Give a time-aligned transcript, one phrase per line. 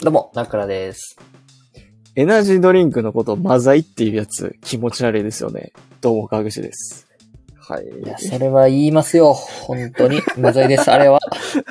[0.00, 1.18] どうも、ナクラです。
[2.14, 5.72] エナジードリンクのことをマザイっていうやつ気持ち悪いですよね。
[6.00, 7.08] どうも、川口です。
[7.56, 7.84] はい。
[7.84, 9.32] いや、それは言いますよ。
[9.32, 10.20] 本当に。
[10.38, 11.18] マザイです、あれは。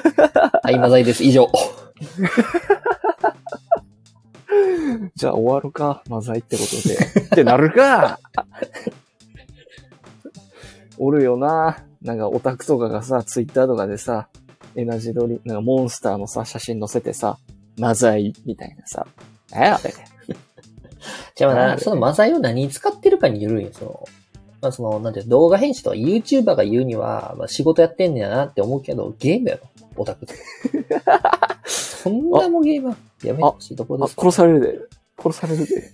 [0.62, 1.24] はい、マザイです。
[1.24, 1.50] 以上。
[5.16, 7.22] じゃあ終わるか、マザイってことで。
[7.28, 8.20] ってなるか
[10.98, 11.78] おるよな。
[12.02, 14.28] なんかオタクとかがさ、ツイッターとかでさ、
[14.76, 17.38] エナジードリンク、なんかモンスターのさ、写真載せてさ、
[17.78, 19.06] マザイみたいなさ。
[19.54, 19.94] えあれ
[21.36, 24.06] じゃあ、まあ、そのマザイを何に使ってるかによるんよ、その。
[24.62, 30.36] まあ、その、なんていうの動画編集とか YouTuber が言うには、まあ、仕事やってんねやなって思うけど、ゲームやろ、オタクって。
[31.70, 34.80] そんなもんゲームはやめてほしいところあ、ですか殺されるで。
[35.20, 35.92] 殺されるで。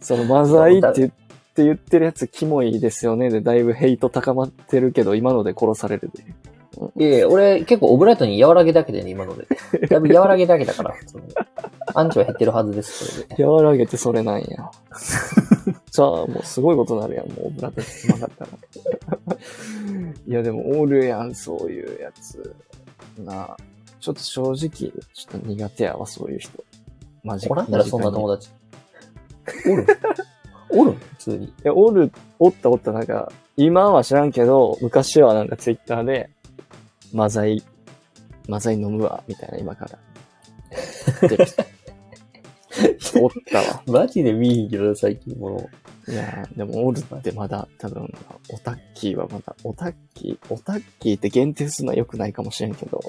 [0.00, 1.10] そのマザイって言っ
[1.54, 3.30] て言ってるやつキモいですよね。
[3.30, 6.24] で、だいぶヘイト高まってるけど、今ので殺されるで。
[6.96, 9.46] いやいや、俺結構オブラートに和らげだけでね、今ので。
[9.88, 11.22] だいぶ和らげだけだから、普通に。
[11.94, 13.44] アンチは減ってるはずです、それで。
[13.44, 14.70] 和らげてそれなんや。
[15.90, 19.36] じゃあ、もうすごいことになるやん、もう、ブラテスなかったら。
[20.26, 22.54] いや、でも、おるやん、そういうやつ。
[23.18, 23.56] なあ。
[24.00, 24.90] ちょっと正直、ちょ
[25.38, 26.62] っと苦手やわ、そういう人。
[27.22, 28.50] マジおらんやろ、そんな友達。
[29.46, 29.70] 達。
[29.70, 29.86] おる
[30.70, 31.46] おる普通に。
[31.46, 36.30] いや、おる、おったおった、なんか、今は知らんけど、昔はなんかツイッターで、
[37.14, 37.62] マザイ、
[38.48, 39.86] マザイ飲むわ、みたいな、今か
[41.22, 41.28] ら。
[41.28, 41.38] で
[43.20, 43.82] おったわ。
[43.86, 45.70] マジで見えへんけどな、最近も
[46.08, 46.10] う。
[46.10, 48.12] いやーでも、おるってまだ、多分、
[48.52, 53.00] オタッキーはまだ、オタッキー、オタッキーって限定するのは良くないかもしれんけど、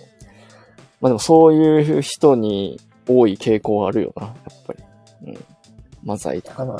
[1.01, 4.35] まあでもそういう人に多い傾向はあるよな、やっ
[4.67, 4.83] ぱり。
[5.25, 5.37] うん。
[6.03, 6.63] マザイとか。
[6.63, 6.77] まあ、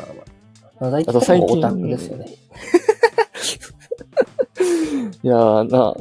[0.80, 2.28] まあ、大あと最近体オタクですよね。
[5.24, 5.96] いやーな、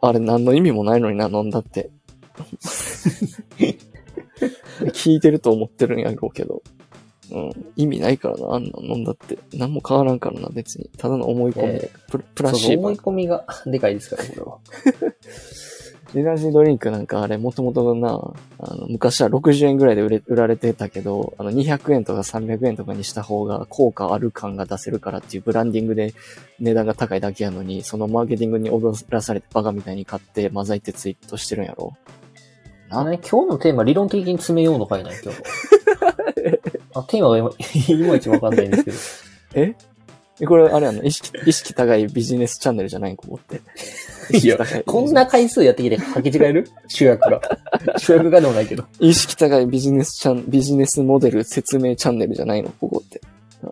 [0.00, 1.90] あれ何の意味もないのにな、飲んだって。
[4.92, 6.62] 聞いてると思ってるんやろうけど。
[7.30, 7.72] うん。
[7.76, 9.38] 意味ないからな、あんなん飲んだって。
[9.54, 10.90] 何も変わらんからな、別に。
[10.96, 11.90] ただの思い込みで。
[12.10, 12.94] プラプラシーボ思い。
[12.96, 14.58] 込みが でかいですから、これは。
[16.14, 18.08] エナジードリンクなんかあれ、もともとな、
[18.60, 26.14] あの、昔は60円ぐらいで売れ、売られてたけど、あの、200円とか300円とかにした方が効果ある感が出せるからっていうブランディングで
[26.60, 31.94] 値段が高いだけやのに、そのマーケティングに踊らされてバカみたいに買ってマザイってツイートしてるんやろ。
[32.90, 35.42] あのね、今日のテーマ理論的に詰めようのかいない、今日。
[36.94, 38.96] あ、テーマが今、いまいちわかんないんですけど。
[39.62, 39.74] え？
[40.40, 41.02] えこれ、あれやの？
[41.02, 43.60] 意識、意識高いビジネスチャンネルじゃないここって。
[44.32, 46.68] いや こんな回数やってきて履き違える？
[46.88, 47.40] 主役が。
[47.98, 48.84] 主役がでもないけど。
[49.00, 52.70] 意識高いビジネスチャン、ビジネスモデル説明チャンネルじゃないの？
[52.80, 53.20] ここって。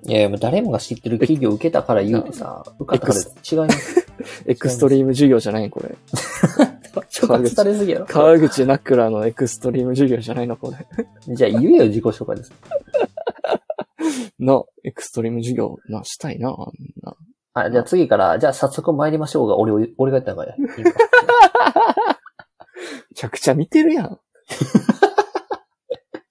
[0.07, 4.07] いやいや、もう誰もが知ってる企業受けたから言うてさ、 受かったから違います。
[4.47, 5.95] エクストリーム授業じゃないこれ。
[7.11, 8.07] 諸葛されすぎやろ。
[8.07, 10.57] 川口ナクラのエクストリーム授業じゃないの？
[10.57, 10.73] こ
[11.29, 11.35] れ。
[11.35, 12.53] じゃあ言えよ、自己紹介です。
[14.39, 16.57] な、エクストリーム授業、な、したいな、あん
[17.03, 17.15] な。
[17.59, 20.55] あ、じゃあ次から、じゃあ早速参りましょうが、俺を、俺が言ったのかや。
[20.57, 20.93] いいか
[23.11, 24.11] めちゃくちゃ見てるやん。
[24.11, 24.19] め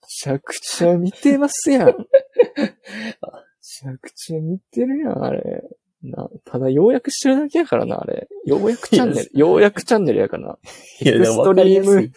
[0.08, 1.88] ちゃくちゃ見てますやん。
[1.88, 5.64] めちゃくちゃ見てるやん、あれ。
[6.03, 8.28] な、ただ要約してるだけやからな、あれ。
[8.46, 10.58] 要約チャンネル、要約チャンネルやからな。
[11.02, 12.12] いや、でも分かりやすい。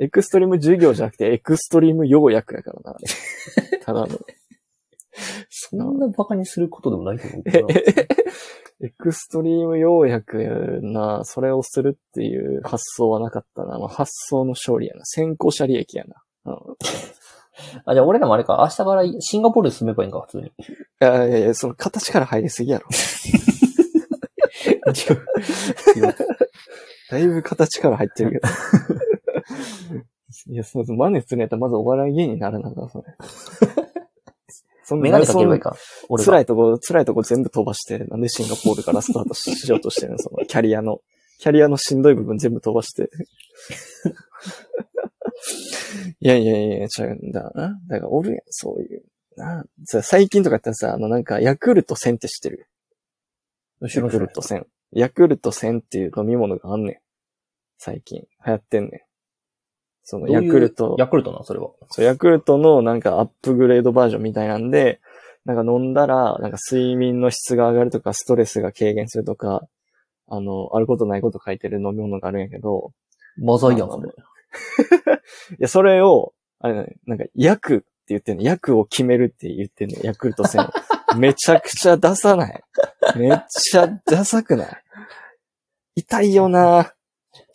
[0.00, 3.78] エクストリーム授業じゃなくて、エクストリーム要約やからな、あれ。
[3.78, 4.18] ただの。
[5.50, 7.74] そんなバカにすることでもないと思うけどな。
[8.80, 13.76] エクストリーム要約な、それをするっていう発想はなかったな。
[13.78, 15.04] まあ、発想の勝利やな。
[15.04, 16.14] 先行者利益やな。
[16.44, 16.58] うん
[17.84, 20.46] あ、じゃあ俺らもあれか、明日からシンガポールに住めばいいんか、普通に。
[20.46, 20.52] い
[21.00, 22.86] やいやいや、その形から入りすぎやろ。
[27.10, 28.48] だいぶ形から入ってるけど。
[30.52, 33.04] いや、そうそう、真似するんやったらまずお笑い芸人にならなそれ。
[34.88, 35.76] そんメガネかければいいか。
[36.08, 36.32] 俺が。
[36.32, 40.18] 辛いとこ、辛いとこ全部飛ばして、なんでシンガポールからスタートしようとしてるの？
[40.18, 41.00] そのキャリアの、
[41.38, 43.10] キャリアのしんどい部分全部飛ばして。
[46.20, 47.78] いやいやいや、違うんだな。
[47.86, 49.02] だからおるやん、そういう。
[49.36, 52.66] なさ最近とかやったらさ、あのなんか、ヤクルト1000って知ってる？
[53.82, 54.64] ヤクルト1000。
[54.92, 56.96] ヤクルト1000っていう飲み物があんねん。
[57.76, 58.22] 最近。
[58.46, 59.07] 流行ってんねん。
[60.10, 60.96] そのヤクルト。
[60.98, 61.68] ヤクルトな、それは。
[61.90, 65.00] そう、ヤクルトのなんかアップグレードバージョンみたいなんで、
[65.44, 69.66] なんか飲んだら、なんか睡眠の質が上がるとか、ストレスが軽減するとか、
[70.26, 72.92] あの、あることないこと書いてる飲み物があるんやけど、
[73.36, 74.08] マザイやん、それ。
[75.58, 80.70] いや、それを、あれね、なんか、薬って言ってんの、薬を決めるって言ってんの、ヤクルト1000。
[81.18, 82.62] めちゃくちゃ出さない？
[83.16, 84.68] めっちゃダサくない？
[85.96, 86.92] 痛いよな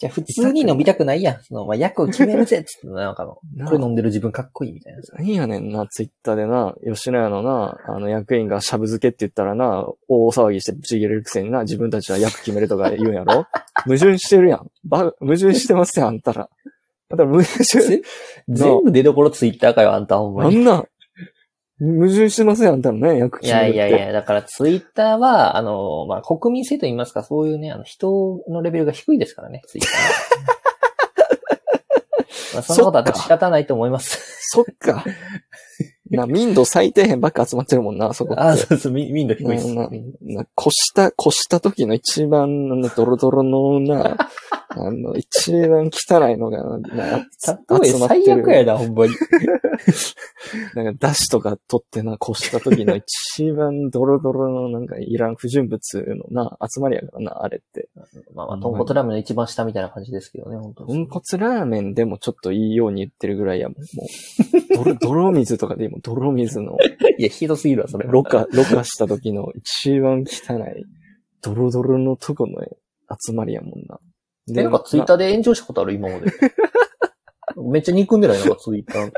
[0.04, 1.44] じゃあ普通に飲みたくないやん。
[1.44, 5.14] その、まあ、役を決めるぜっ つって、なんかの、なこれ飲んでる自分かっこいいみたいなさ。
[5.18, 13.46] 何やねんな、ツイッターでな、吉野家のな、あの役員がしゃぶ漬けって言ったらな、大騒ぎしてぶち切れるくせにな、自分たちは役決めるとか言うんやろ？
[13.86, 14.68] 矛盾してるやん。
[14.84, 16.50] ば、矛盾してますよ、あんたら。
[17.10, 18.02] あんたら矛盾、ぜ
[18.50, 20.58] 全部出どころツイッターかよ、あんたほんまに。
[20.58, 20.84] あんな、
[21.84, 23.48] 矛盾してますよ、あんたらね、役い。
[23.48, 30.54] やいやいや、だからツイッターは、あの、まあ、国民性と言いますか、そういうね、あの、人のレベルが低いですからね、ツイッターは。
[32.54, 34.50] まあ、そんなことは仕方ないと思います。
[34.50, 35.04] そっか。
[36.10, 38.36] な、民度最底辺ばっか集まってるもんな、そこ。
[38.38, 39.68] あ、そうそう、み民度低いです。
[39.68, 39.90] うんな
[40.22, 44.30] な、越した、越した時の一番ドロドロのな、
[44.76, 47.18] あの、一番汚いのがな、な
[47.80, 49.14] 例え最悪やな、ほんまに。
[50.76, 57.90] なんか、出汁とか取ってな、越した時の一番ドロドロのなんか、いらん不純物のな、集まりやからな、あれって。
[58.34, 63.78] まあまあ、豚骨ラーメンの一番下みたいな感じですけどね、本当豚骨ラーメンでもちょっといいように言ってるぐらいやもん。
[64.78, 66.78] もう、泥、 泥水とかでも泥水の、
[67.18, 68.08] いや、ひどすぎるわ、それ。
[68.08, 70.86] ろ過、ろ過した時の一番汚い、
[71.42, 72.62] ドロドロのとこの
[73.28, 74.00] 集まりやもんな。
[74.50, 76.32] え、なんかツイッターで炎上したことある今まで。
[77.58, 79.12] めっちゃ憎んでないなんかツイッター。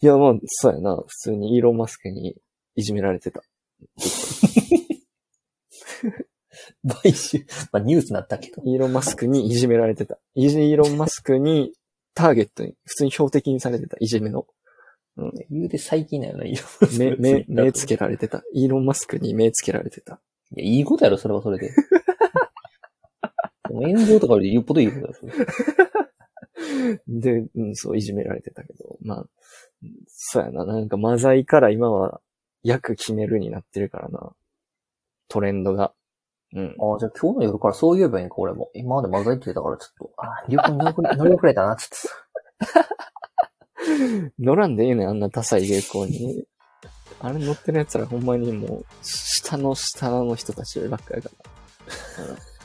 [0.00, 0.96] いや、まあ、そうやな。
[0.96, 2.36] 普通にイーロンマスクに
[2.74, 3.42] いじめられてた。
[7.02, 7.44] 買収。
[7.72, 8.62] まあニュースになったけど。
[8.64, 10.18] イーロンマスクにいじめられてた。
[10.34, 11.72] イーロンマスクに
[12.14, 13.96] ターゲットに、普通に標的にされてた。
[14.00, 14.46] いじめの。
[15.50, 16.56] 言うて最近だよな、い
[16.98, 17.96] 目、目、目つけ。
[17.96, 18.42] けられてた。
[18.52, 20.20] イーロンマスクに目つけられてた。
[20.56, 21.72] いや、いいことやろ、それはそれで。
[23.82, 25.46] 炎上とかよりよっぽどいいことだよ、
[27.08, 28.96] で、うん、そう、いじめられてたけど。
[29.02, 29.26] まあ、
[30.06, 30.64] そうやな。
[30.64, 32.20] なんか、マザイから今は、
[32.62, 34.32] 役決めるになってるからな。
[35.28, 35.92] トレンドが。
[36.54, 36.76] うん。
[36.78, 38.70] ああ、じゃあ今日の夜からそう言えばいいんか、俺も。
[38.74, 41.96] 今までマザイって言ったから、ちょっと、ああ、旅行に乗り遅れ乗り遅れたな、つって。
[44.38, 46.44] 乗らんでいいねんあんなダサい傾向に。
[47.20, 51.44] あれ乗ってる奴らほんまにもう、下の下の人たちばっかやから。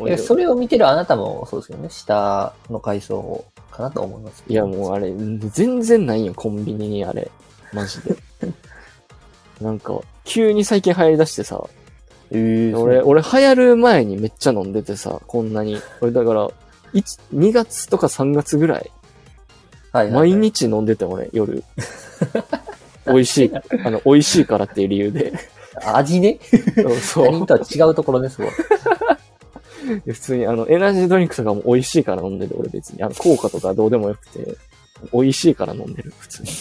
[0.00, 1.88] うんいやそれを見てるあなたもそうですよね。
[1.90, 4.44] 下の階層かなと思います。
[4.46, 5.12] いやもうあれ、
[5.50, 7.30] 全然ないよ、コンビニにあれ。
[7.72, 8.16] マジで。
[9.60, 11.62] なんか、急に最近流行り出してさ、
[12.30, 15.80] ええ俺、俺流行る前にめっちゃ飲んでてさ、こんなに。
[16.00, 16.48] 俺だから、
[16.92, 18.90] 1 2月とか3月ぐらい
[19.92, 21.62] はいはい毎日飲んでて俺、夜。
[23.06, 23.52] 美味しい、
[23.84, 25.32] あの、美味しいからっていう理由で。
[25.94, 26.38] 味ね？
[27.02, 28.48] そう他人とは違うところですわ。
[30.06, 33.02] 普通にあの、エナジードリンクとかも美味しいから飲んでる、俺別に。
[33.02, 34.56] あの、効果とかどうでもよくて、
[35.12, 36.48] 美味しいから飲んでる、普通に。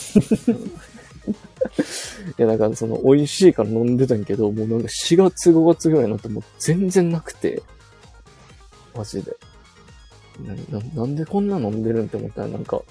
[2.37, 7.61] いや、だからその、美味しいから飲んでたんやけど、もうなんか4月5月ぐらいになってもう全然なくて、
[8.95, 9.35] マジで。
[10.69, 12.81] な、ななんでこんな飲んでるんって思ったらなんか、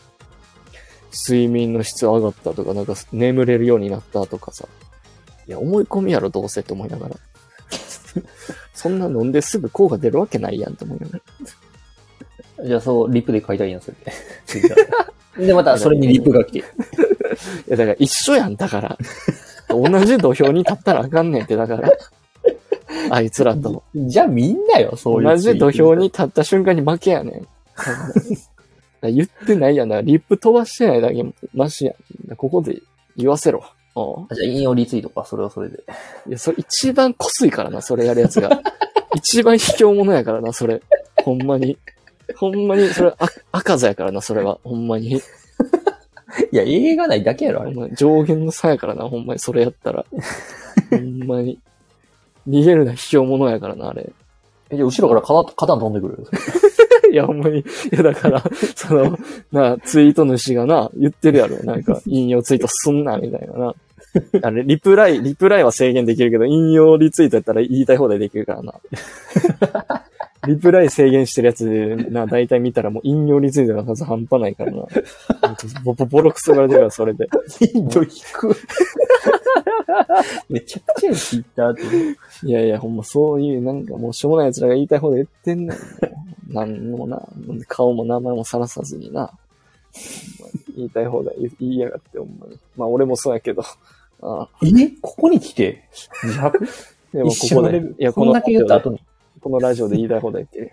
[1.12, 4.66] 睡眠の質上がったとか、なんか眠れるようになったとかさ。
[5.46, 7.16] いや、思い込みやろ、どうせって思いながら。
[8.74, 11.18] そんな飲んですぐ効果出るわけないやんって思いなが
[12.58, 12.66] ら。
[12.66, 13.94] じゃあそう、リップで書いたらいいんですよ。
[15.38, 16.58] で、またそれにリップが来て。
[16.58, 16.62] い
[17.68, 18.98] や、だから一緒やん、だから。
[19.68, 21.90] 同じ土俵に立ったらあかんねんって、だから。
[23.10, 23.82] あいつらと。
[23.94, 25.28] じゃあみんなよ、そういう。
[25.28, 26.04] 同じ土俵に。
[26.04, 27.48] 立った瞬間に負けやねん。
[29.02, 29.88] 言ってないやん。
[29.88, 31.94] だからリップ飛ばしてないだけもマシや
[32.32, 32.36] ん。
[32.36, 32.80] ここで
[33.16, 33.64] 言わせろ。
[33.96, 35.84] うんじゃあ引用リツイートか、それはそれで。
[36.28, 38.60] いや、それ一番こすいからな、それやるやつが。
[39.14, 40.82] 一番卑怯者やからな、それ。
[41.22, 41.78] ほんまに。
[42.36, 44.58] ほんまに、それ、あ赤座やからな、それは。
[44.64, 45.20] ほんまに。
[46.50, 47.72] いや、映画内だけやろ、あれ。
[47.94, 50.04] 上限の差やからな、ほんまに、それやったら。
[50.90, 51.60] ほんまに。
[52.48, 54.12] 逃げるな、卑怯者やからな、あれ。
[54.70, 56.26] えじゃあ後ろからカタカタン飛んでくる。
[57.12, 57.60] いや、ほんまに。
[57.60, 58.42] いや、だから、
[58.74, 59.18] その、
[59.52, 61.62] な、ツイート主がな、言ってるやろ。
[61.62, 63.74] なんか、引用ツイートすんな、みたいなな。
[64.42, 68.74] あれ、リプライ、リプライは制限できるけど、引用リツイートやったら言いたい放題できるからな。
[70.46, 74.86] リプライ制限してるやつで、な、大体見たらもう引用リツイートの数半端ないからな。
[75.84, 77.28] ボボボロクソ言われてるから、それで。
[77.72, 78.54] 頻度低い。
[80.48, 81.82] めちゃくちゃツイッターって。
[82.46, 85.78] いやいや、ほんまそういう、なんかもうしょうもない奴らが言いたい放題言ってんねん。
[86.52, 87.22] なんもな、
[87.68, 89.30] 顔も名前もさらさずにな。
[90.76, 92.58] 言いたい放題言いやがって、ほんまに。
[92.76, 93.62] まあ俺もそうやけど。
[94.22, 94.90] ああえ？
[95.00, 95.88] ここに来て？
[96.22, 96.60] 自白？
[97.12, 97.78] でもここで。
[97.78, 98.34] いや、この
[99.40, 100.72] このラジオで言いたい放題言って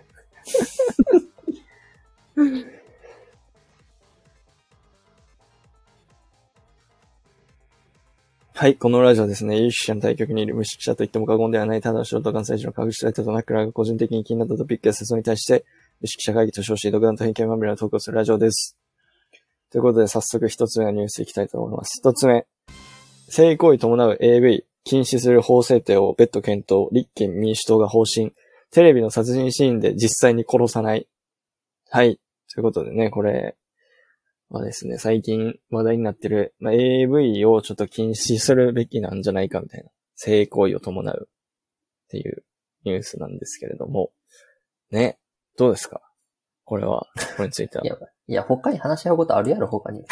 [8.54, 15.64] はい、このラジオですね、有識者の対局にいる無識者と言っても過言ではない、ただの素人関西人の隠しされたとなくらが個人的に気になったトピックや説明に対して、
[16.00, 18.76] 有識者会議と称し、独断と偏見まみれのトークをするラジオです。
[19.70, 21.98] ということで、早速一つ目のニュースいきたいと思います。
[21.98, 22.46] 一つ目。
[23.32, 28.34] 性行為伴う AV 禁止する法制定を別途検討、立憲民主党が方針、
[28.70, 31.08] テレビの殺人シーンで実際に殺さない。
[31.88, 32.20] はい。
[32.52, 33.56] ということでね、これ、
[34.50, 42.44] まあですね、最近話題になってる、まあ、AV をちょっと禁止するべきなんじゃないかみたいな、性行為を伴うっていう
[42.84, 44.10] ニュースなんですけれども、
[44.90, 45.18] ね、
[45.56, 46.02] どうですか？
[46.64, 47.84] これは、これについては。
[47.84, 47.96] いや、
[48.28, 50.04] いや、他に話し合うことあるやろ、他に。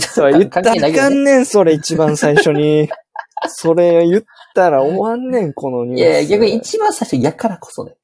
[0.00, 2.88] そう言ったらあかんねん、それ一番最初に。
[3.48, 4.22] それ言っ
[4.54, 6.00] たら終わんねん、このニュース。
[6.00, 7.96] いや逆に一番最初やからこそね。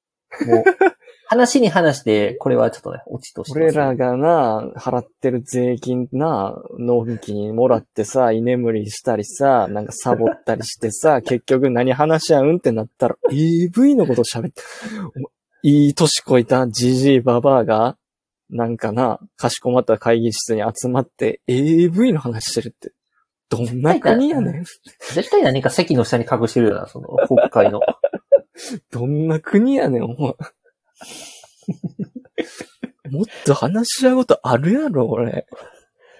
[0.47, 0.65] もう、
[1.29, 14.63] 話に話して、これはちょっとね、落ちとしてね、俺らがな、払ってる税金な、納期にもらってさ、居眠りしたりさ、なんかサボったりしてさ、 結局何話し合うんってなったら、AV のこと喋って、
[15.63, 17.97] いい年こいたジジイババアが、
[18.51, 22.93] なんかな、かしこまった会議室に集まって AV の話してるって、
[23.49, 24.65] どんな国やねん。
[25.15, 27.81] 絶対何か席の下に隠してるよな、その、 国会の。
[28.91, 30.17] どんな国やねん、お前。
[33.11, 35.47] もっと話し合うことあるやろ、俺。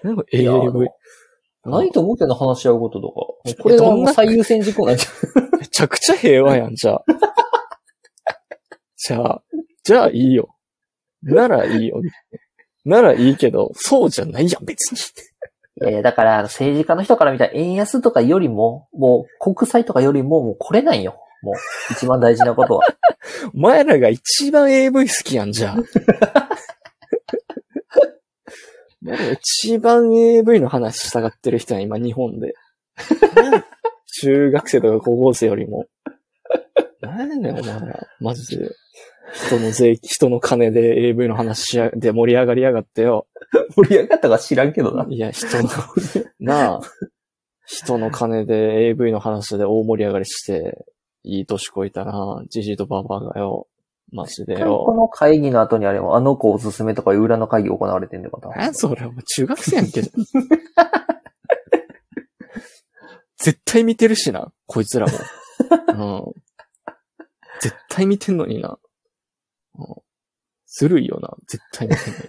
[0.03, 0.89] なんか AV。
[1.65, 3.63] ないと思うけどな話し合うこととか。
[3.63, 5.09] これがもう最優先事項なんじゃ
[5.59, 7.05] めちゃくちゃ平和やん、じゃあ。
[8.97, 9.43] じゃあ、
[9.83, 10.56] じゃあいいよ。
[11.35, 12.01] ならいいよ。
[12.85, 14.99] ならいいけど、そうじゃないやん、別に。
[15.83, 21.21] いやいや、だから、政治家の人から見たら円安とかよりも、もう国債とかよりも、もうこれなんよ。
[21.43, 21.55] もう、
[21.93, 22.85] 一番大事なことは。
[23.55, 25.77] お前らが一番 AV 好きやん、じゃあ。
[29.33, 32.55] 一番 AV の話したがってる人やん、今、日本で。
[34.23, 35.87] 中学生とか高校生よりも。
[37.01, 38.07] なんやねん、お前ら。
[38.21, 38.71] マジで。
[39.33, 43.27] 人の税、 人の金で AV の話しや、で盛り上がりやがってよ。
[43.77, 45.07] 盛り上がったか知らんけどな。
[45.09, 45.69] いや、人の、
[46.41, 46.81] なあ、
[47.67, 50.87] 人の金で AV の話で大盛り上がりして、
[51.25, 53.67] いい年こいたな、ジジイとババアがよ、
[54.13, 54.95] マジでこよ。
[54.97, 60.03] の会議の後にあれも、あの子おすすめとかいう裏の会議行われてんねんかえそれ、お前中学生やんけ。
[63.39, 65.13] 絶対見てるしな、こいつらも。
[65.89, 65.93] う
[66.29, 66.33] ん。
[67.61, 68.79] 絶対見てんのにな。
[70.81, 72.25] うん、ずるいよな、絶対見てんのに。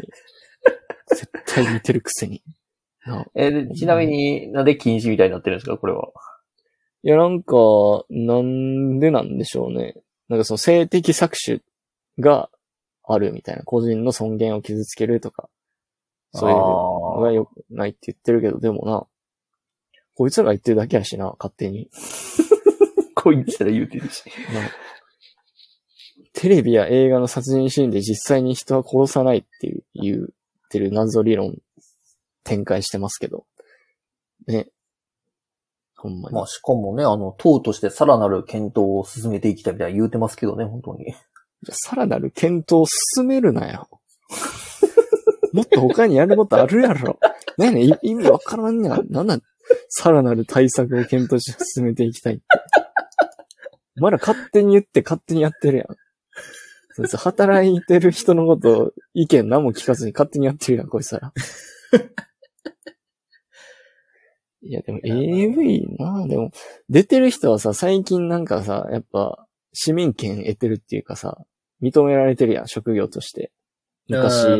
[1.09, 2.41] 絶対見てるくせに。
[3.05, 5.77] なえでちなみになんで禁止みたいになってるんですか？
[5.77, 6.11] これは。
[7.03, 7.55] いや、なんか、
[8.09, 9.95] なんでなんでしょうね。
[10.27, 11.61] なんかその性的搾取
[12.19, 12.49] が
[13.05, 13.63] あるみたいな。
[13.63, 15.49] 個人の尊厳を傷つけるとか。
[16.33, 19.07] そういうのが良くないって言ってるけど、でもな、
[20.15, 21.89] こいつらが言ってるだけやしな、勝手に。
[23.15, 24.23] こいつら言うてるし。
[26.37, 30.27] なテレビや映画の殺人シーンで実際に人は殺さないっていう言っ
[30.69, 31.55] てる謎理論
[32.43, 33.45] 展開してますけど。
[34.47, 34.67] ね。
[35.95, 36.35] ほんまに。
[36.35, 41.05] まあ、しかもね、あの、党としてさらなる検討を進めていきたいみたいな言うてますけどね、本当に。
[41.63, 43.89] じゃあさらなる検討を進めるなよ。
[45.53, 47.17] もっと他にやることあるやろ。
[47.57, 49.11] ねえねえ、意味わからんやん。
[49.11, 49.41] なんなん、
[49.89, 52.43] さらなる対策を検討して進めていきたいって。
[53.99, 55.87] お前ら勝手に言って勝手にやってるやん。
[56.97, 61.31] そうです働いてる人のこと、意見何も聞かずに勝手にやってるやん、こいつら。
[64.63, 66.49] いや、でも AV なでも、
[66.89, 71.45] 出てる人はさ、最近なんかさ、やっぱ、市民権得てるっていうかさ、
[71.83, 73.51] 認められてるやん、職業として。
[74.07, 74.57] 昔よ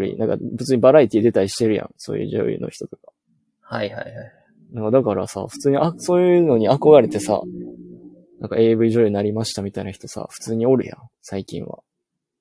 [0.00, 3.12] り、なんか別にバラエティ出たりしてるやん、そういう女優の人とか。
[3.60, 4.10] はいはいはい。
[4.72, 7.42] なんかだからさ、普通に、あ、そういうのに憧れてさ、
[8.40, 11.80] なんか AV 女優になりましたみたいな人さ、普通におるやん、最近は。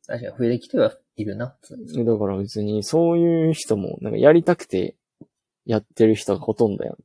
[0.08, 1.56] 確かに増えてきてはいるな。
[1.62, 4.96] 普通にだから別にそういう人も、なんかやりたくて
[5.66, 6.96] やってる人がほとんどやん。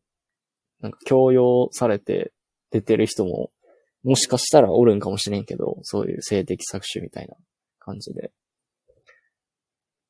[0.81, 2.33] なんか強要されて
[2.71, 3.51] 出てる人も、
[4.05, 7.35] もしかしたらおるんかもしれんけど、そういう性的搾取みたいな
[7.81, 8.31] 感じで。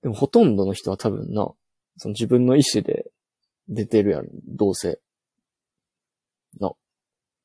[0.02, 1.50] でもほとんどの人は多分な、
[1.96, 3.06] その自分の意思で
[3.68, 5.00] 出てるやん、どうせ。
[6.60, 6.72] な。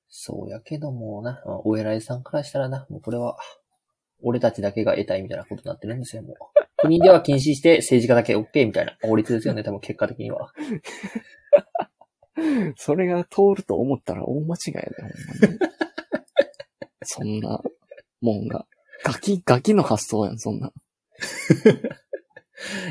[0.09, 3.37] そうやけどもな、まあお偉いさんからしたらな、もうこれは、
[4.21, 6.35] 俺たちだけが得たいみたいなことになってるんですよ、もう。
[6.77, 10.51] 国では禁止して政治家だけ OK みたいな法律ですよね、 多分結果的には。
[12.77, 15.59] それが通ると思ったら大間違いやで、ほんまに。
[17.03, 17.61] そんな
[18.21, 18.65] もんが。
[19.03, 20.73] ガキ、ガキの発想やん、そんな。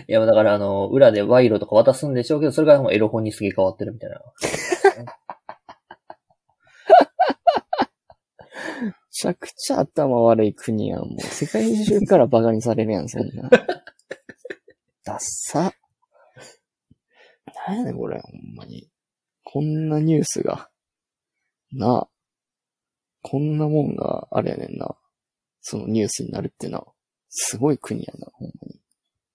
[0.06, 4.20] いや、だからあの、裏で賄賂とか渡すんでしょうけど、それがもうエロ本にすげ替わってるみたいな。
[9.20, 11.00] ちゃくちゃ頭悪い国やん。
[11.00, 13.50] もう世界中からバカにされるやん、そんな。
[15.02, 15.74] ダッサ。
[17.66, 18.88] なんやねん、これ、ほんまに。
[19.42, 20.70] こんなニュースが。
[21.72, 22.08] なあ。
[23.22, 24.96] こんなもんがあれやねんな。
[25.62, 26.84] そのニュースになるってな。
[27.28, 28.80] すごい国やな、ほんまに。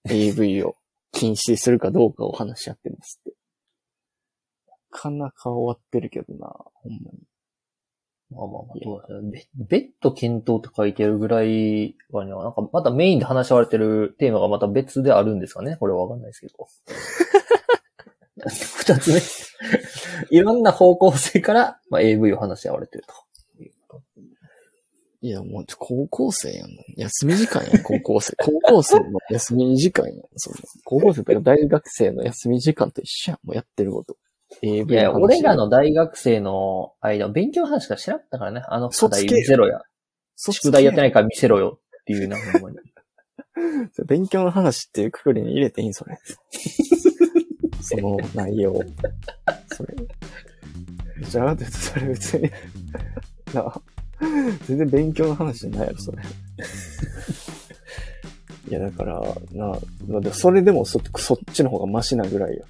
[0.05, 0.77] AV を
[1.11, 3.35] 禁止するかどうかを話し合ってますって。
[4.65, 7.19] なかなか終わってるけどな、ほんまに。
[8.35, 15.77] まあまあまあどうだろうベ、ッド検討って書いてるぐらいはね、なんかまたメインで話し合われてるテーマがまた別であるんですかね？
[15.77, 16.67] これはわかんないですけど。
[18.49, 19.21] 二つ目。
[20.37, 23.13] いろんな方向性から、まあ、AV を話し合われてると。
[25.21, 26.69] いや、もう、高校生やん。
[26.97, 28.35] 休み時間やん、高校生。
[28.37, 30.17] 高校生の休み時間やん。
[30.35, 34.17] そんな高校生とか大学生の休み時間と一緒やん、もうやってること。
[34.61, 38.61] AV いや、俺らの大学生の間、勉強の話しかしなかったからね。
[38.67, 39.81] あの課題見せろや。
[40.35, 42.77] そ宿題やってないから見せろよっていうな、 ほんまに。
[44.05, 46.17] 勉強の話っていうくくりに入れていいんそれ？
[47.81, 48.79] その内容。
[49.75, 49.95] それ。
[51.29, 52.51] じゃあ、ってそれ別に、
[53.53, 53.81] なあ、
[54.65, 56.23] 全然勉強の話じゃないやろ、それ。
[58.69, 59.19] いや、だから、
[59.51, 62.65] なあ、まあそれでもそ、そっちの方がマシなぐらいや。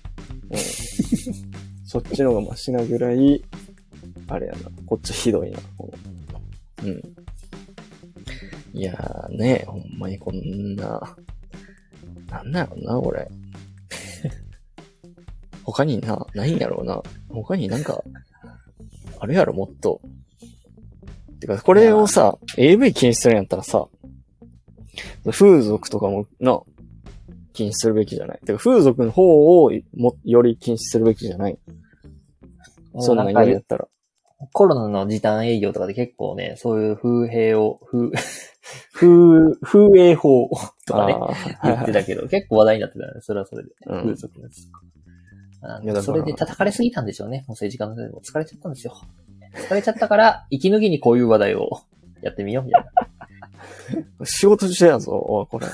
[0.51, 1.52] うん。
[1.93, 3.43] そっちの方がマシなぐらい、
[4.27, 4.59] あれやな。
[4.87, 5.59] こっちひどいな。
[6.83, 7.01] うん。
[8.73, 11.15] いやーね、ほんまにこんな、
[12.31, 13.29] なんだろうな、これ。
[15.63, 16.99] 他にな、ないんやろうな。
[17.29, 18.03] 他になんか、
[19.19, 20.01] あるやろ、もっと。
[21.39, 23.85] てか、これをさ、AV 禁止するんやったらさ、
[25.29, 26.59] 風俗とかもな、
[27.53, 28.39] 禁止するべきじゃない。
[28.43, 31.59] てか、風俗の方をも、より禁止するべきじゃない。
[32.99, 33.87] そんなんなんか言うんやったら。
[34.51, 38.09] コロナの時短営業とかで結構ね、そういう風営を、風、
[38.93, 40.49] 風、風営法
[40.85, 41.15] とかね、
[41.63, 43.21] 言ってたけど、 結構話題になってたよね。
[43.21, 43.69] それはそれで。
[43.85, 44.67] うん風俗のやつ。
[46.03, 47.45] それで叩かれすぎたんでしょうね。
[47.47, 48.93] もう政治家のせいでも疲れちゃったんですよ。
[49.53, 51.81] 疲れちゃったから、息抜きにこういう話題を
[52.21, 52.85] やってみよう、みたい
[54.19, 54.25] な。
[54.25, 55.67] 仕事してやぞ、これ。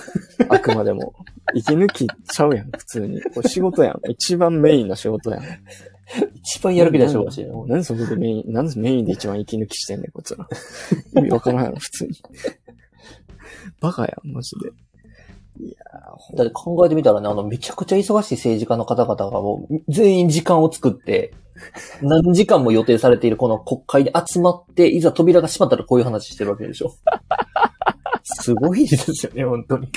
[0.49, 1.13] あくまでも。
[1.55, 3.21] 息抜きちゃうやん、普通に。
[3.21, 4.01] これ仕事やん。
[4.09, 5.43] 一番メインな仕事やん。
[6.35, 7.57] 一番やる気出しかもしれない。
[7.67, 10.47] なんでそこでメイン、なんでメインで一番息抜きしてんねん、こいつら。
[11.21, 12.11] 意味わからんやろ、普通に。
[13.79, 14.69] バカやん、マジで。
[15.61, 15.75] いや
[16.37, 21.33] だって考えてみたらね、あの、めちゃくちゃ忙しい政治家の方々がもう、全員時間を作って、
[22.01, 26.95] 何時間も予定されているこの国会で集まって、いざ扉が閉まったらこういう話してるわけでしょ。
[28.23, 29.89] すごいですよね、本当に。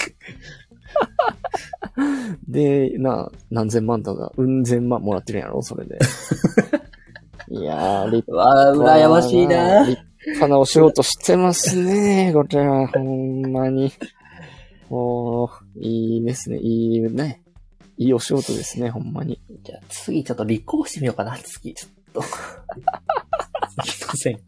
[2.48, 5.98] で、な、何千万とか、うん千万もらってるんやろ、それで。
[7.50, 13.92] いやー、立わあ、羨ましいな立派なお仕事してますね、 これは、ほんまに。
[14.90, 15.50] おー、
[15.80, 17.42] いいですね、いいね。
[17.98, 19.40] いいお仕事ですね、ほんまに。
[19.62, 21.74] じゃあ次ちょっと立候補してみようかな、次。
[21.74, 22.22] ちょっと。
[23.84, 24.40] 次の選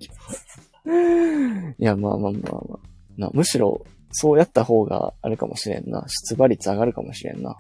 [0.86, 1.74] 挙。
[1.78, 2.94] いや、まあまあまあまあ。
[3.16, 3.84] なむしろ、
[4.16, 6.04] そうやった方があれかもしれんな。
[6.06, 7.56] 出馬率上がるかもしれんな。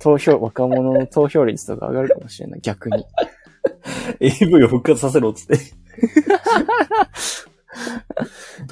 [0.00, 3.04] 投票、若者の投票率とか上がるかもしれんな、逆に。
[4.20, 5.54] AV を復活させろっつって。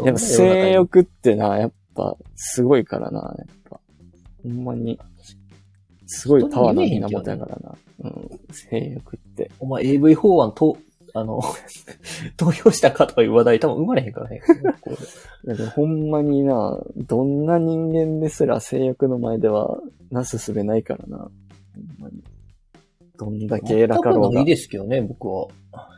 [0.05, 3.81] やっぱ性欲ってな、やっぱすごいからな、やっぱ。
[4.45, 5.01] ほんまに、
[6.07, 7.77] すごいパワーな源やからな。
[8.05, 9.51] うん、性欲って。
[9.59, 10.77] お前 AV 法案と、
[11.15, 11.41] あの、
[12.37, 14.41] 投票したかとかいう話題多分生まれへんからね。
[14.81, 14.91] こ
[15.45, 21.19] だからほんまにな、どんな人間ですら性欲の前ではなすすべないからな。
[21.19, 21.31] ほん
[21.99, 22.23] まに。
[23.19, 24.45] どんだけれ偉かろうが全くない。
[24.47, 25.49] ですけどね、僕は。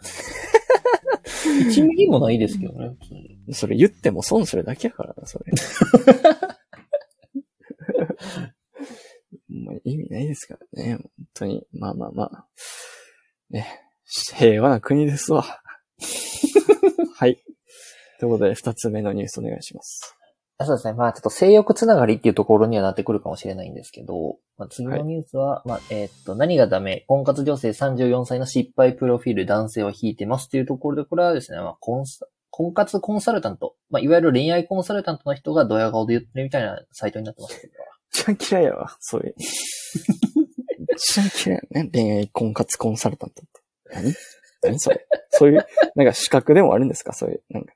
[1.43, 2.97] 1ミリもないですけどね。
[3.53, 5.53] それ言っても損するだけやからな、それ。
[9.49, 11.67] ほんまに意味ないですからね、本当に。
[11.73, 12.47] まあまあまあ。
[13.51, 13.67] ね。
[14.35, 15.43] 平和な国ですわ。
[17.17, 17.43] はい。
[18.21, 20.15] ということで、二つ目のニュースお願いします。
[20.59, 20.93] あそうですね。
[20.93, 27.05] まあちょっと性欲つながりっていうところにはなってくるかもしれないんですけど、まあ、次のニュースは、まあえーっと、何がダメ？
[27.09, 37.73] 婚活女性34歳の失敗プロフィール男性を引いてますっていうところで、これはですね、まあコンサ婚活コンサルタント、まあいわゆる恋愛コンサルタントの人がドヤ顔で言ってるみたいなサイトになってますけど、
[38.13, 39.35] 一番嫌いやわ、それ。
[40.95, 41.91] 一番嫌いやね。
[41.93, 43.62] 恋愛婚活コンサルタントって。
[43.93, 44.15] 何
[44.63, 45.07] 何それ？
[45.31, 47.13] そういう、なんか資格でもあるんですか？
[47.13, 47.73] そういう、なんか。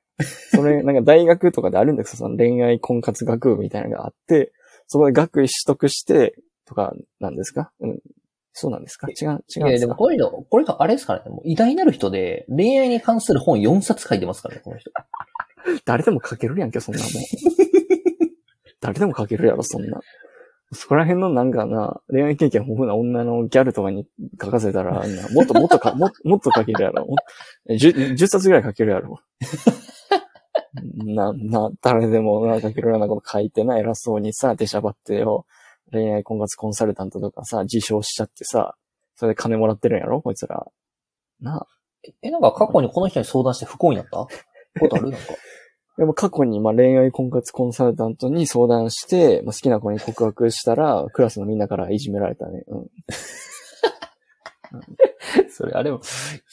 [0.51, 2.17] それ、なんか大学とかであるんですか？
[2.17, 4.51] その恋愛婚活学部みたいなのがあって、
[4.87, 7.71] そこで学位取得して、とか、なんですか？
[7.79, 7.99] うん。
[8.53, 9.07] そうなんですか？
[9.09, 14.89] 違う、違うんいや、でかですもこの人、これがあれですからね、もう偉大なる人で、恋愛に関する本4冊書いてますからね、この人。
[15.85, 17.11] 誰でも書けるやんけ、そんなもん。
[18.79, 19.99] 誰でも書けるやろ、そんな。
[20.73, 24.05] そこら辺のなんかな、恋愛経験豊富な女のギャルとかに
[24.41, 27.05] 書かせたら、なもっともっとか、 ももっと書けるやろ。
[27.05, 27.17] もっ
[27.67, 29.19] と 10, 10冊ぐらい書けるやろ。
[31.05, 35.45] な、な、誰でもな、書けるようなこと書いてな、偉そうにさ、出しゃばってよ、
[35.91, 38.75] 恋愛婚活コンサルタントとかさ、自称しちゃってさ、
[39.15, 40.67] それで金もらってるんやろこいつら。
[41.39, 41.67] なあ。
[42.21, 44.27] え、なんか過去にこの人に相談して不幸になった？
[44.79, 45.09] ことある？
[45.11, 45.33] なんか。
[45.97, 52.63] でも過去にまあ恋愛婚活コンサルタントに相談して、まあ、好きな子に告白したら、クラスのみんなからいじめられたね。
[52.67, 52.87] うん。
[55.49, 56.01] それ、あれも、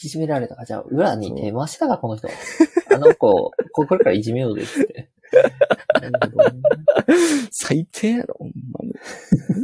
[0.03, 0.65] いじめられたか。
[0.65, 2.27] じゃあ、裏に手回したか、この人。
[2.93, 5.09] あの子、ここれからいじめようぜって。
[7.51, 8.93] 最低やろ、ほんまに。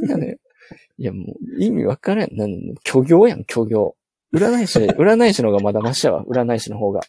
[0.07, 1.01] 何やねん。
[1.01, 2.35] いや、もう、意味わからん。
[2.35, 2.51] なん
[2.85, 3.95] 虚業やん、虚業。
[4.33, 7.01] 占い師、占い師の方がまだマシやわ、占い師の方が。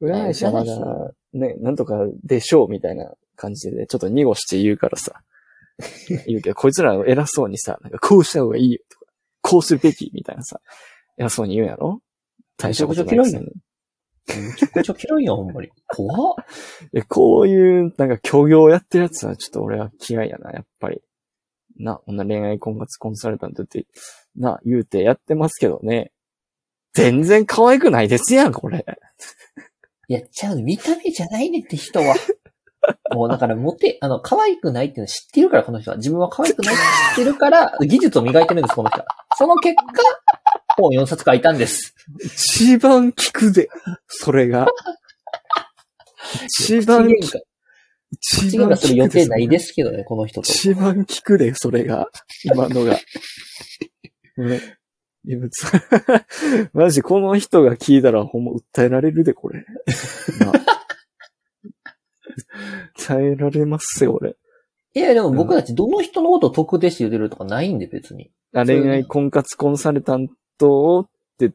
[0.00, 5.22] 占い師はまだ、ね、なんとかでしょう、みたいな感じで、ちょっと濁して言うからさ。
[6.26, 9.06] 言うけど、こいつら偉そうにさ、なんかこうした方がいいよ、とか、
[9.42, 10.60] こうするべき、みたいなさ、
[11.16, 12.00] 偉そうに言うんやろ？
[12.56, 13.52] 大したことないくせに。
[14.26, 15.68] めちゃくちゃ嫌いやん、ほんまに。
[15.86, 16.34] 怖っ。
[16.92, 21.00] いや、こういう、なんか、虚業やってるやつはちょっと俺は嫌いやな、やっぱり。
[21.78, 23.86] な、こんな恋愛婚活コンサルタントって、
[24.36, 26.12] な、言うてやってますけどね。
[26.92, 28.84] 全然可愛くないですやん、これ。
[30.08, 30.62] やっちゃうの。
[30.62, 32.16] 見た目じゃないねって人は。
[33.14, 35.98] もうだから、モテ、あの、可愛くないっていうの知ってるから、この人は。
[35.98, 39.06] 自分は可愛くないって知ってるから、技術を磨いてるんです、この人は。
[39.36, 39.82] その結果、
[40.76, 41.94] 本4冊書いたんです。
[42.24, 43.68] 一番効くで、
[44.06, 44.66] それが。
[46.46, 47.40] 一番、口喧嘩
[48.10, 49.48] 一口喧嘩する予定ないす。
[49.50, 50.50] ですけどね、この人と。
[50.50, 52.08] 一番効くで、それが。
[52.44, 52.98] 今のが。
[54.38, 54.77] ね。
[55.28, 55.62] いや、別
[56.64, 59.66] にマジ、この人が聞いたらほんま訴えられるで、これ。
[60.40, 60.52] な
[62.96, 64.36] 訴えられますよ、俺。
[64.94, 68.30] いや、でも僕たちどの人のことを特定して言ってるとかないんで、別に。
[68.54, 71.52] あ恋愛婚活コンサルタントって、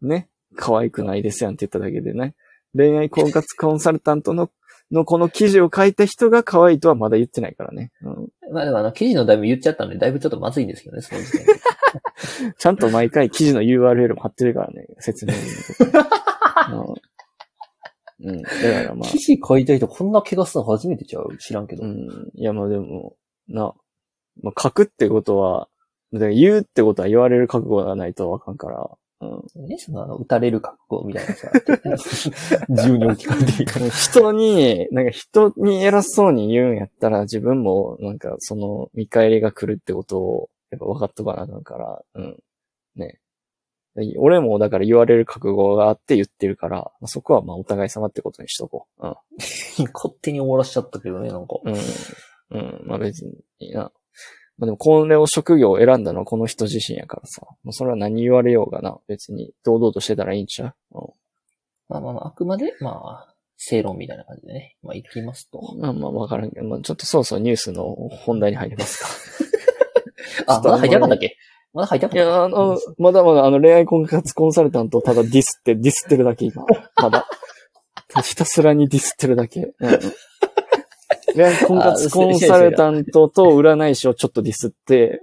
[0.00, 2.36] ね、可愛くないですやんって言っただけでね。
[2.76, 4.50] 恋愛婚活コンサルタントの、
[4.92, 7.90] のこの記事を書いた人が可愛いとはまだ言ってないからね。
[8.02, 11.52] うん、まあでもあの、記事のだいぶ言っちゃったんで、だいぶちょっとまずいんですけどね、その時点で。
[12.58, 15.38] ちゃんと毎回記事の URL も貼ってるからね、説明に。
[18.20, 18.30] うん。
[18.32, 18.42] うん。
[18.42, 21.36] だからまあ記、事書いた人こんな怪我するの初めてちゃう？
[21.38, 21.84] 知らんけど。
[21.84, 22.30] うん。
[22.34, 23.16] いやまあでも、
[23.48, 23.74] な、
[24.42, 25.68] まあ書くってことは、
[26.12, 29.66] 言うってことは言われる覚悟がないとわかんから、うん。
[29.66, 31.50] ね、そのあの、撃たれる覚悟みたいなさ、
[32.68, 33.88] 自由に置き換えていいから。
[33.88, 42.36] 人に、なんか人に偉そうに言うんやったら自分もなんかその見返りが来るってことをやっぱ分かっとかなあかんから、うん。
[42.96, 43.18] ね。
[44.18, 49.02] 俺もだから言われる覚悟があって言ってるから、まあそこはまあお互い様ってことにしとこう。
[49.94, 51.58] 勝手に終わらしちゃったけどね、なんか。
[51.64, 51.74] うん。
[51.74, 52.60] うん。
[52.60, 52.86] うん。
[52.86, 53.90] まあ別にいいな。
[54.58, 57.46] まあでもこれを職業を選んだのはこの人自身やからさ。
[57.62, 58.98] もうそれは何言われようがな。
[59.06, 61.06] 別に堂々としてたらいいんちゃう、うん
[61.88, 64.76] まあまあまあ、あくまで、まあ、正論みたいな感じでね。
[64.82, 65.60] まあ、行きますと。
[65.78, 68.98] まあまあわからんけど、まあちょっとそうそうニュースの本題に入ります
[69.40, 69.45] か。
[70.46, 71.36] あ、まだ入ってなかったっけ？
[71.72, 76.64] まだ入ってないかったや、あの、まだまだあの恋愛婚活コンサルタントをただディスって、ディスってるだけ今。
[77.02, 77.26] まだ。
[78.24, 79.72] ひたすらにディスってるだけ。
[79.78, 80.00] うん
[81.34, 85.20] 恋愛婚活コンサルタントと占い師をちょっとディスって、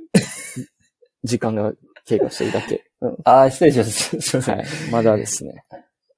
[1.24, 1.74] 時間が
[2.06, 2.84] 経過してるだけ。
[3.02, 4.22] うんあ、失礼します。
[4.22, 4.58] すいません。
[4.58, 4.66] はい。
[4.92, 5.64] まだですね。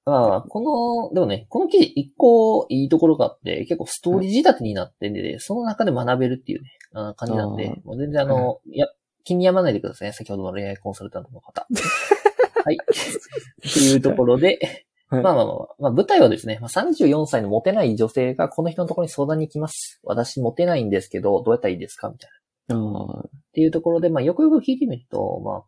[0.06, 8.86] まあ、この、でもね、この記事一個いいところがあって、結構ストーリー仕立てになってんで、その中で学べるっていうね、あ感じなんでもう全然あの、いや、
[9.24, 11.66] 気に病まないでくださいね、先ほどの恋愛コンサルタントの方。
[12.64, 12.76] はい。
[12.76, 14.60] っていうところで、
[15.08, 20.00] はいまあまあまあまあ、まあ、舞台はですね、まあ、34歳のモテない女性がこの人のところに相談に来ます。
[20.02, 22.76] 私モテないんですけど、どうやったらいいですかみたいな。
[22.76, 25.64] あっていうところで、まあ、よくよく聞いてみると、まあ、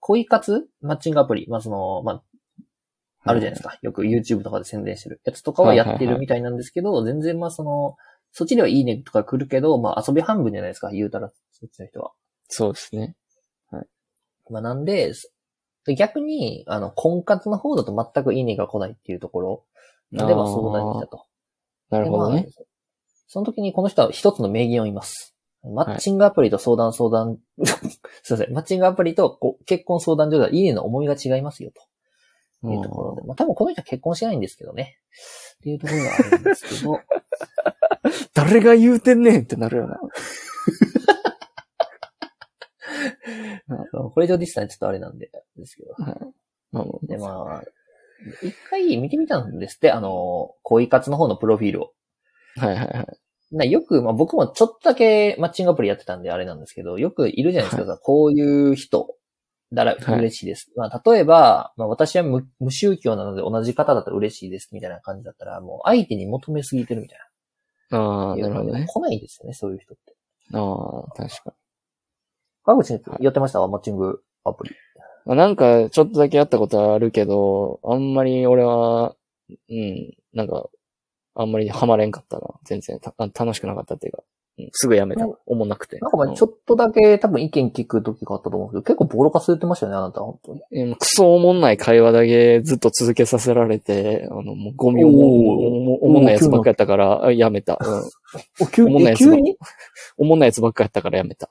[0.00, 2.22] 恋活マッチングアプリ、まあ、その、まあ、
[3.28, 3.78] あるじゃないですか。
[3.82, 7.96] よく YouTube とかで宣伝してるやつとかはやってるみたいなんですけど、全然まあその、
[8.32, 12.12] そっちではいいねとか来るけど、まあ遊び半分じゃないですか、言うたら、そっちの人は。
[12.48, 13.14] そうですね。
[14.50, 15.12] まあなんで、
[15.84, 19.64] で逆に、あの、婚活の方だと全くいいねが来ないっていうところ
[20.12, 21.26] で、まあ相談に来たと。
[21.90, 22.42] なるほどね。
[22.42, 22.64] でまあ
[23.28, 25.36] その時にこの人は一つの名言を言います。
[25.62, 27.38] マッチングアプリと相談相談、
[28.22, 31.82] すいません、マッチングアプリとこう結婚相談所ではいいねの重みが違いますよと。
[32.62, 33.22] というところで。
[33.22, 34.98] まあ多分この人は結婚しないんですけどね。
[35.58, 37.00] っていうところがあるんですけど。
[38.34, 40.00] 誰が言うてんねんってなるよな。
[44.14, 45.94] これ以上ディスタンちょっとあれなんで、ですけど。
[46.72, 47.64] うん、で、まあ、
[48.42, 51.92] 一回見てみたんですって、あの、恋活の方のプロフィールを。
[52.56, 53.06] はいはいはい。
[53.50, 59.14] なよく、まあ僕もちょっとだけマッチングアプリやってたんであれなんですけど、よくいるじゃないですか、はい、こういう人
[59.72, 60.70] だらはい嬉しいです。
[60.76, 67.18] まあ例えば、まあ私は無無宗教なので同じ方だったら嬉しいですみたいな感じだったら、もう相手に求めすぎてるみたい
[67.90, 68.48] ああ、な。
[68.48, 68.86] なるほどね。
[68.88, 70.14] 来ないですよね、そういう人って。
[70.54, 71.54] ああ、確か
[72.64, 73.66] 川口やってました？
[73.66, 74.70] マッチングアプリ。
[75.26, 75.36] に。
[75.36, 79.14] なんか、ちょっとだけやったことはあるけど、あんまり俺は、
[79.50, 80.68] うん、なんか、
[81.34, 82.46] あんまりハマれんかったな。
[82.64, 84.24] 全然た楽しくなかったっていうか、うん
[84.72, 85.34] すぐやめたうん。
[85.46, 85.98] 思んなくて。
[85.98, 90.62] なんかまあちょっとだけ多分意見聞く時があったと思うけど、結構ボロカス言ってましたよね、あなた、本当に。
[90.70, 95.24] うんクソおもんない会話だけずっと続けさせられて、あの、もうゴミおおーも
[95.66, 97.78] おもおもんないやつばっかやったから、あやめた。
[97.80, 98.02] うん。
[98.60, 99.56] お、急おもんないやつば急に？
[100.18, 101.50] おもんないやつばっかやったからやめた。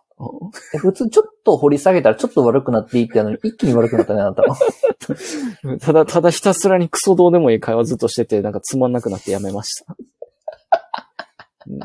[0.78, 4.44] 普通ちょっと掘り下げたらちょっと悪くなっていってやのに一気に悪くなったね、あなた。
[5.80, 9.96] ただ、ただひたすらにクソどうでもいい会話ずっとしてて、なんかつまんなくなってやめました。
[11.68, 11.80] うん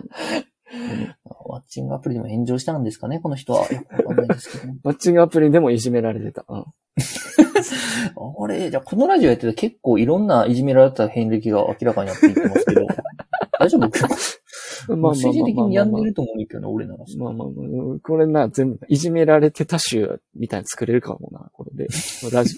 [1.48, 3.68] マッチングアプリでも炎上したんですかね、この人は。
[3.70, 4.72] よくわかんないですけど。
[4.82, 6.44] マッチングアプリでもいじめられてた。
[6.48, 6.64] うん。
[6.64, 12.86] あれ、じゃあこのラジオやってて結構いろんないじめられた遍歴が明らかになっていってますけど、
[13.58, 13.88] 大丈夫
[14.88, 16.14] まあ政治的に病んでる。
[16.14, 17.04] と思うけどな、俺なら。
[17.18, 21.88] まあまあまあ、これな、全部、いじめられてた集みたいに作れるかもな、これで。
[22.32, 22.54] ラジ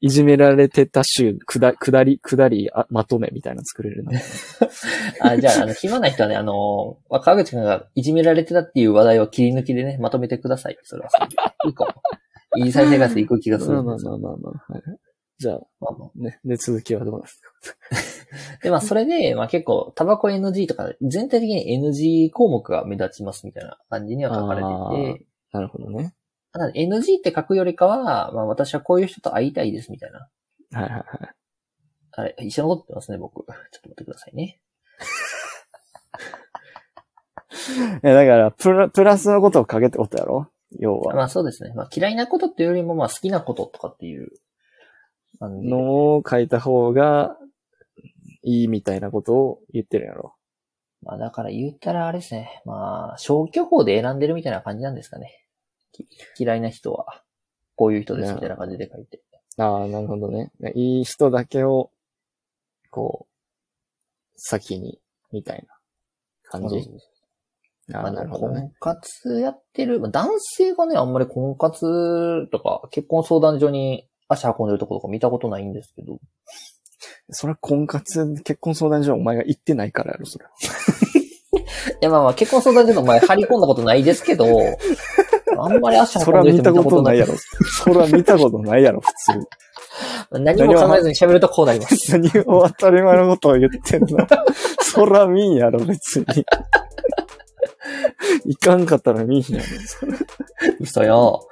[0.00, 4.12] いじめられてた集、くだ、くだり、くだり、あまとめみたいな作れるな。
[5.20, 10.78] あ、じゃあ、あの、暇な人はね、あの、川口くんがいじめられてたっていう話題を切り抜きでね、まとめてください。
[10.84, 11.26] それはそれ。
[11.66, 12.64] いいかも。
[12.64, 14.72] いい再生活でいく気がするまあまあまあまあ。
[14.72, 14.82] はい、
[15.38, 16.38] じゃあ、まあまあね。
[16.44, 17.47] で、続きはどうなんですか
[18.62, 24.72] で、まあ、 それで、まあ結構、タバコ NG とか、全体的に NG 項目が目立ちますみたいな感じには書かれてい
[25.18, 26.14] て、なるほどね。
[26.74, 30.28] NG って書くよりかは、まあ私はこういう人と会いたいですみたいな。
[30.72, 31.04] はいはいはい。
[32.12, 33.36] あれ、一緒に残ってますね、僕。
[33.36, 34.58] ちょっと待ってくださいね。
[38.02, 40.48] え、だから、プラ、プラスのことを書けってことやろ？
[40.78, 41.14] 要は。
[41.14, 41.72] まあそうですね。
[41.74, 44.30] まあ嫌いなことっていうよりも、まあ好きなこととかっていう。
[45.40, 47.36] のを書いた方が
[48.48, 50.34] いいみたいなことを言ってるやろ。
[51.02, 52.62] まあだから言ったらあれですね。
[52.64, 55.44] まあ消去法で選んでるみたいな感じなんですかね。
[55.92, 56.08] き
[56.38, 57.22] 嫌いな人は、
[57.76, 59.20] こういう人ですみたいな感じで書いて。
[59.58, 60.50] ああ、なるほどね。
[60.74, 61.90] いい人だけを、
[62.90, 64.98] こう、先に、
[65.30, 65.74] みたいな
[66.44, 66.90] 感じ。
[67.92, 68.72] あなるほどね。
[68.80, 76.18] 婚活やってる、まあ男性がね、あんまり婚活とか結婚相談所に足運んでるところとか見たことないんですけど。
[77.30, 80.50] それは婚活、結婚相談所はお前が行ってないからやろ、それは。
[82.00, 84.46] いや、まあまあ結婚相談所の前張り込んだことないですけど、
[85.58, 87.26] あんまり足運んでる人見たことないや。
[87.26, 87.34] ろ。
[87.36, 89.48] それは見たことないやろ、普通。
[90.30, 92.12] 何も考えずに喋るとこうなります。
[92.12, 94.26] 何を当たり前のことを言ってんの
[94.80, 96.24] そら見んやろ、別に。
[98.44, 99.64] いかんかったら見んやろ。
[100.80, 101.48] 嘘よ。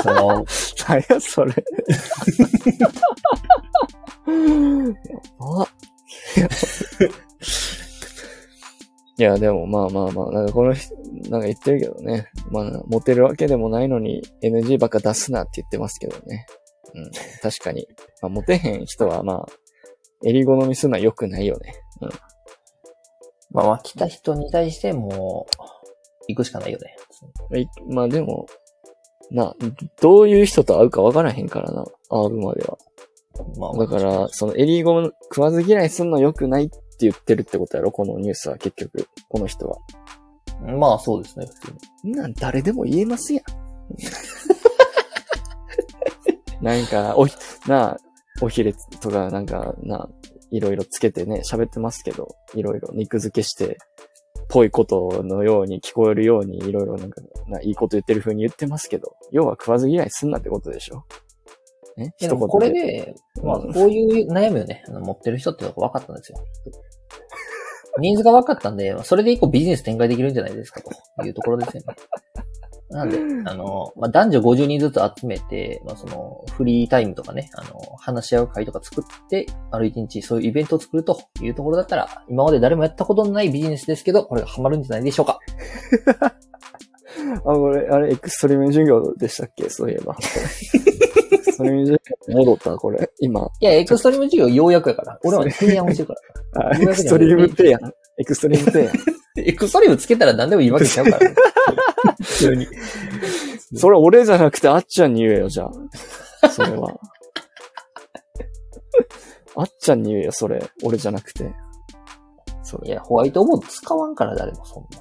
[0.00, 0.44] 嘘よ。
[0.88, 1.54] 何や、それ。
[4.26, 5.68] あ
[9.18, 10.94] いや、でもまあまあまあ、なんかこの人、
[11.28, 12.30] なんか言ってるけどね。
[12.50, 16.46] まあ、モテるわけでもないのに NG ばっか出すなって言ってますけどね。
[16.94, 17.10] うん、
[17.42, 17.86] 確かに。
[18.22, 19.46] まあ、モテへん人はまあ、
[20.24, 21.74] 襟好みするのは良くないよね。
[23.52, 25.54] まあまあ来た人に対してもう、
[26.28, 26.96] 行くしかないよね。
[27.60, 28.46] いまあでも、
[29.30, 29.54] な、
[30.00, 32.78] どういう人と会うかわからへんからな、会うまでは。
[33.58, 37.90] まあ、だから、そのエリーゴム食わず嫌いすんの良くないって言ってるってことやろ？
[37.92, 39.08] このニュースは結局。
[39.28, 39.78] この人は。
[40.78, 41.74] まあそうですね、普通
[42.04, 42.12] に。
[42.12, 43.44] んなん誰でも言えますやん。
[46.64, 47.34] なんか、おひ、
[47.66, 47.96] なあ、
[48.42, 50.08] おひれとか、なんか、なあ、
[50.50, 53.78] いろいろつけてね、喋ってますけど、いろいろ肉付けして、
[54.48, 61.04] ぽいことのように聞こえるように、いろいろなんか、な、いいこと言ってる風に言ってますけど、要は食わず嫌いすんなってことでしょ？
[62.00, 66.38] ねでもこれで、まあうんこういう悩みをね、持ってる人ってのが分かったんですよ。
[68.00, 71.94] ニーズが分かったんで、それで一個ビジネス展開できるんじゃないですかというところですよね。
[72.90, 85.38] なんで、あの、まあ、男女50人ずつ集めて、まあ、その、フリータイムとかね、あの、話し合う会とか作って、ある一日そういうイベントを作るというところだったら、今まで誰もやったことのないビジネスですけど、これがハマるんじゃないでしょうか。
[86.24, 89.68] あ、これ、あれ、エクストリーム授業でしたっけ？
[89.70, 90.16] そういえば。
[91.32, 93.50] エクストリーム授業戻ったこれ、今。
[93.60, 95.18] いや、エクストリーム授業ようやくやから。
[95.24, 96.14] 俺は提案をしてるか
[96.54, 96.70] ら。
[96.70, 97.92] あエクストリーム提案。
[98.18, 98.94] エクストリーム提案。
[99.44, 101.34] エクストリームつけたら何でもいいわけちゃうから、ね。
[102.20, 102.66] 普通に。
[103.76, 105.70] それ俺じゃなくてあっちゃんに言えよ、じゃ
[106.42, 106.48] あ。
[106.48, 106.92] それは。
[109.56, 110.62] あっちゃんに言えよ、それ。
[110.82, 111.50] 俺じゃなくて。
[112.62, 112.88] それ。
[112.88, 115.00] いや、ホワイトボード使わんから誰もそんな。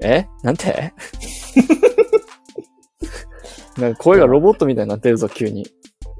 [0.00, 0.26] え？
[0.42, 0.92] なんて？
[3.78, 5.66] なんか声がロボットみたいになってるぞ、急に。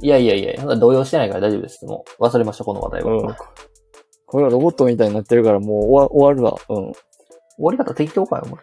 [0.02, 1.84] いやいやいや、動揺してないから大丈夫です。
[1.86, 3.16] もう忘れました、この話題は。
[3.16, 3.36] うん。
[4.26, 6.60] 声がロボットみたいになってるからもう終わ終わるわ。
[6.68, 6.92] うん。
[6.92, 6.94] 終
[7.58, 8.60] わり方適当かよ、お前。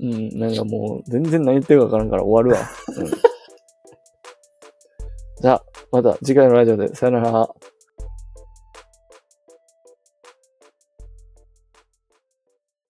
[0.00, 2.68] うん、なんかもう、全然何言ってるかわからんから終わるわ。
[2.96, 3.06] うん。
[5.42, 7.48] じゃあ、また次回のラジオで、さよなら。